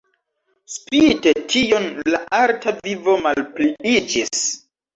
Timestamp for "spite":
0.75-1.33